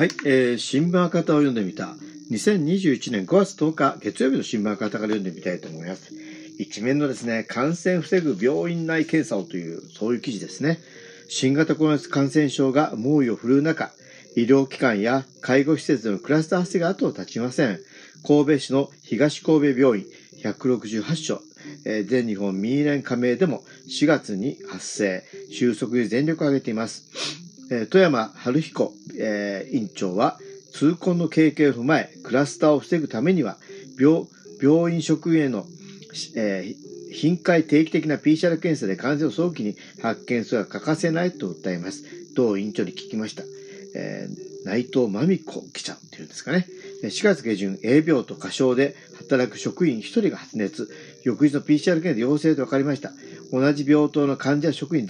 [0.00, 1.94] はい、えー、新聞赤旗を読んでみた。
[2.30, 6.14] 2021年5月10日月曜日の新聞赤旗から読んでみたいと思います。
[6.58, 10.78] 一面のですね、感染防ぐ病院内検査をという、そういう記事ですね。
[11.28, 13.92] 新型コロナ感染症が猛威を振るう中、
[14.36, 17.78] 医療機関や介護施設でのクラスター発生が後を絶ちません。
[18.26, 20.06] 神戸市の東神戸病院
[20.42, 21.42] 168床、
[21.84, 27.39] えー、全日本民連加盟でも4月に発生、収束に全力を挙げています。
[27.70, 30.38] え、富山春彦、えー、院長は、
[30.72, 33.58] 痛恨の経験を踏まえ、クラスターを防ぐためには、
[33.98, 34.24] 病、
[34.60, 35.66] 病院職員への、
[36.36, 42.04] えー、頻回定期的な PCR 検査で感染を早期に発見するが欠かせないと訴えます。
[42.34, 43.44] 同院長に聞きました。
[43.94, 46.66] えー、内藤真美子記者っていうんですかね。
[47.02, 50.88] 4月下旬、A 病と過小で働く職員1人が発熱、
[51.24, 53.12] 翌日の PCR 検査で陽性と分かりました。
[53.52, 55.06] 同じ病棟の患者職員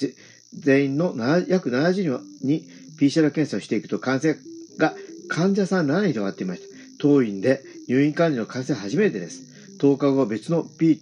[0.54, 1.14] 全員の
[1.48, 2.64] 約70人に
[2.98, 4.36] PCR 検査をしていくと感染
[4.78, 4.94] が
[5.28, 6.68] 患者さん7人広がっていました。
[6.98, 9.78] 当院で入院管理の感染初めてです。
[9.78, 11.00] 10日後別の B、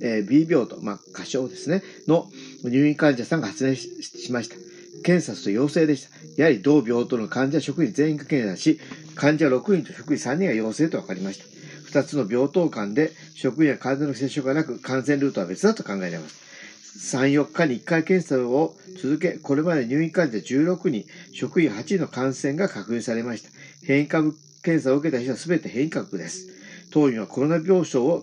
[0.00, 2.26] えー、B 病棟、まあ、過小ですね、の
[2.64, 4.56] 入院患者さんが発熱しました。
[5.04, 6.42] 検査すると陽性でした。
[6.42, 8.80] やはり同病棟の患者職員全員が検査し、
[9.14, 12.00] 患者6人と職員3人が陽性と分かりました。
[12.00, 16.51] 2つの病棟間で職員や患者の接触がなく、感染ルートは別だと考えられます。
[16.98, 23.50] 3、4日に1回検査を続け、これまで入院患者16人、職員8人の感染が確認されました。
[23.84, 26.48] 変異株検査を受けた人は全て変異株です。
[26.90, 28.22] 当院はコロナ病床を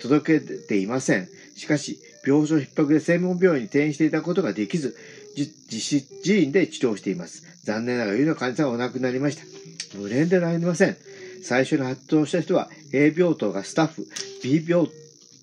[0.00, 1.28] 届けていません。
[1.56, 4.96] しかし、病床逼迫で専門病院に転院していたことができず、
[5.36, 7.44] 自自院で治療しています。
[7.64, 9.42] 残念ながら、有の患者がお亡くなりました。
[9.98, 10.96] 無念でなりません。
[11.42, 14.06] 最初に発症した人は A 病棟がスタッフ、
[14.42, 14.86] B 病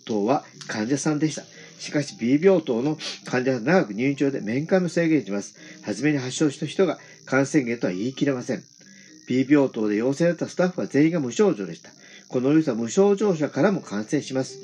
[0.06, 1.44] 棟は患者さんでした。
[1.80, 5.56] しかし B 病棟の患者は長く入院中で面会も制限します。
[5.84, 8.64] 初めに発症した人が感染源とは言い切れません。
[9.28, 11.92] B 病棟で陽性だったスタッフは全員が無症状でした。
[12.30, 14.60] このウイルスは無症状者からも感染します。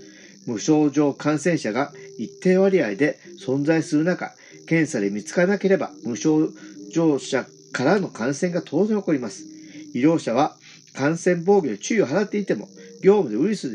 [0.46, 4.34] 無症状感染者が一定割合で存在する中、
[4.68, 6.50] 検査で見つからなければ無症
[6.92, 9.44] 状者からの感染が当然起こります。
[9.94, 10.56] 医療者は
[10.94, 12.68] 感染防御に注意を払っていても、
[13.02, 13.70] 業務でウイルス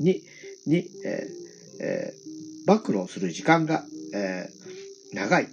[0.00, 0.22] に、
[0.66, 1.42] に、えー
[1.80, 2.31] えー、
[2.66, 3.84] 暴露する時間が、
[4.14, 5.48] えー、長い、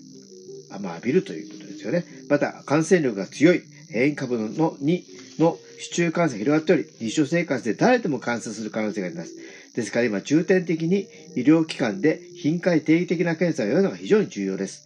[0.81, 2.05] まあ、浴びるということですよね。
[2.29, 5.03] また、感染力が強い変異株の2
[5.39, 9.33] の市中感染が広がっており、日常生活で誰でも感染する可能性があります。
[9.75, 14.83] ですから今、重点的に医療機関で頻回定期的な検査をやるのが非常に重要です。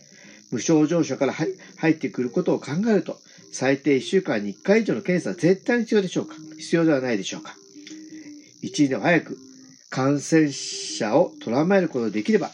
[0.51, 3.17] 無症状者から入ってくることを考えると、
[3.51, 6.35] 最低1週間に1回以上の検査は絶対に必要でしょうか？
[6.57, 7.55] 必要ではないでしょうか？
[8.61, 9.37] 一時でも早く
[9.93, 12.49] 感染者を捉まえることができれば、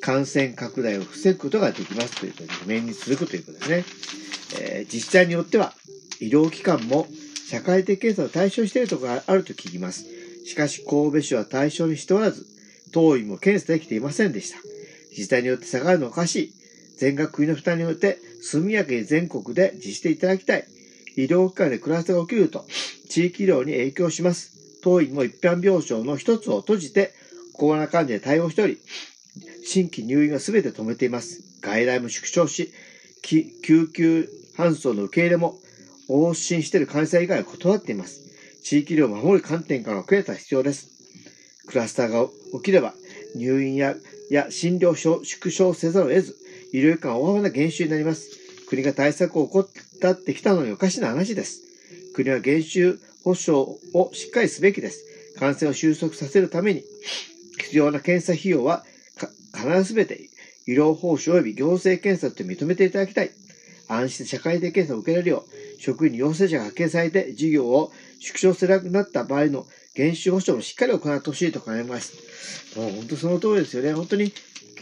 [0.00, 3.84] 感染拡大を防ぐことができますということで、面に続くということですね。
[4.60, 5.72] えー、自治体によっては、
[6.18, 7.06] 医療機関も
[7.48, 10.04] 社会的検査を対象しているところがあると聞きます。
[10.44, 12.44] しかし、神戸市は対象にしておらず、
[12.90, 14.58] 当院も検査できていませんでした。
[15.10, 16.52] 自治体によって下がるのおかしい。
[16.96, 20.64] 全額国の負担によって速やかに全国で実施していただきたい。
[21.16, 22.66] 医療機関でクラスターが起きると、
[23.08, 24.59] 地域医療に影響します。
[24.82, 27.12] 当院も一般病床の一つを閉じて、
[27.52, 28.78] コロナ患者に対応しており、
[29.64, 31.42] 新規入院は全て止めています。
[31.60, 32.72] 外来も縮小し、
[33.22, 35.58] 救急搬送の受け入れも
[36.08, 38.20] 往診している患者以外は断っています。
[38.62, 40.88] 地域医療を守る観点から遅れた必要です。
[41.66, 42.26] クラスターが
[42.58, 42.94] 起きれば、
[43.36, 43.94] 入院や
[44.30, 46.36] や診療所縮小せざるを得ず、
[46.72, 48.30] 医療機関は大幅な減収になります。
[48.68, 51.62] 国が対策を怠ってきたのにおかしな話です。
[52.14, 55.36] 国は減収保障をしっかりすべきです。
[55.38, 56.82] 感染を収束させるために、
[57.58, 58.84] 必要な検査費用は
[59.54, 60.28] 必ずすべて
[60.66, 63.30] 医療報酬及び行政検査と認めていただきたい。
[63.88, 72.78] 安心社会的検査を受けられるよう、職員に陽性者が派遣されて事業を縮小せなくなった場合の減収保障もしっかり行ってほしいと考えます。
[72.78, 73.92] もう本当その通りですよね。
[73.92, 74.32] 本当に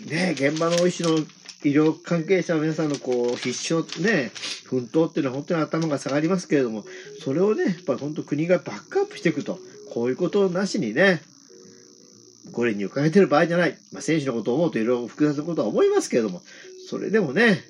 [0.07, 1.19] ね、現場の医師の
[1.65, 4.31] 医療関係者の皆さんのこう必死のね、
[4.65, 6.85] 奮闘っていうのは本当に頭が下がりますけれども、
[7.25, 9.59] それをね、やっぱり本当国がバックアップしていくと、
[9.93, 11.21] こういうことなしにね、
[12.53, 13.77] これに浮かれてる場合じゃない。
[13.93, 16.43] まあ、選手のことを思うといろいろ複雑なことは思いますけれども、
[16.89, 17.65] それでもね、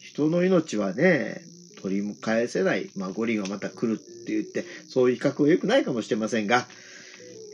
[0.00, 1.42] 人の命はね、
[1.82, 6.66] 取り返せない、まあ、五輪がまた来るって言って、そういう比較は良くないかもしれませんが、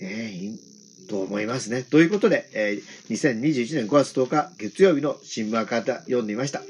[0.00, 0.56] ね、
[1.08, 1.82] と思いますね。
[1.82, 6.62] ということで、えー、2021年5月10日月曜日の新聞赤旗読んでみました。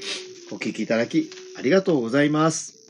[0.52, 2.85] お聞きいただきありがとうございます。